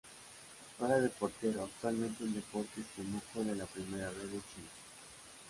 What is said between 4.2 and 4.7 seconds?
de Chile.